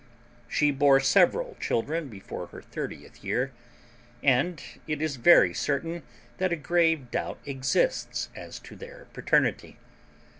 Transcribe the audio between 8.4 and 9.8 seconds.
to their paternity.